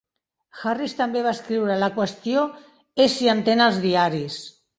[0.61, 2.47] Harris també va escriure: La qüestió
[3.07, 4.41] és si entén els diaris.